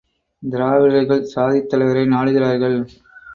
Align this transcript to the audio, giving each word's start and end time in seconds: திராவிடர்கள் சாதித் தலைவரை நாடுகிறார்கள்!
திராவிடர்கள் 0.43 1.21
சாதித் 1.25 1.69
தலைவரை 1.69 2.05
நாடுகிறார்கள்! 2.05 2.79